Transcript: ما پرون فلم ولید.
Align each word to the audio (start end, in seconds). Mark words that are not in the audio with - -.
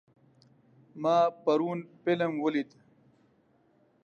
ما 1.01 1.17
پرون 1.43 1.79
فلم 2.03 2.33
ولید. 2.43 2.69